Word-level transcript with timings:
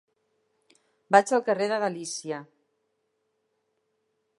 Vaig 1.17 1.35
al 1.39 1.45
carrer 1.51 1.69
de 1.73 1.79
Galícia. 1.85 2.41